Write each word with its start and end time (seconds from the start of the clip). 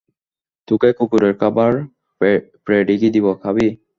তোকে 0.67 0.89
কুকুরের 0.97 1.33
খাবার 1.41 1.71
পেডিগ্রি 2.67 3.09
দিব, 3.15 3.25
খাবি? 3.41 3.67